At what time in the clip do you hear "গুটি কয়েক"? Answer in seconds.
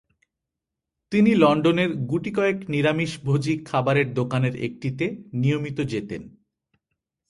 2.05-2.57